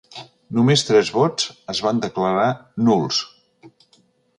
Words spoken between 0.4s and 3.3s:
Només tres vots es van declarar nuls.